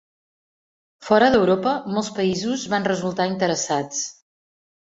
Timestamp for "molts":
1.97-2.11